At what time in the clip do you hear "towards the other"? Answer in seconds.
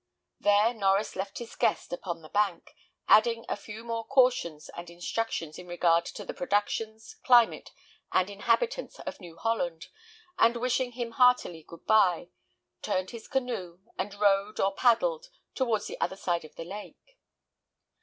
15.53-16.17